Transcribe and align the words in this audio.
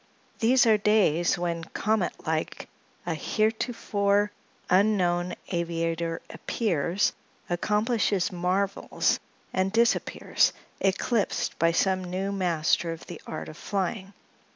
These 0.39 0.65
are 0.65 0.79
days 0.79 1.37
when, 1.37 1.63
comet 1.63 2.25
like, 2.25 2.67
a 3.05 3.13
heretofore 3.13 4.31
unknown 4.67 5.35
aviator 5.49 6.23
appears, 6.27 7.13
accomplishes 7.47 8.31
marvels 8.31 9.19
and 9.53 9.71
disappears, 9.71 10.53
eclipsed 10.79 11.59
by 11.59 11.71
some 11.71 12.03
new 12.03 12.31
master 12.31 12.91
of 12.91 13.05
the 13.05 13.21
art 13.27 13.47
of 13.47 13.57
flying. 13.57 14.13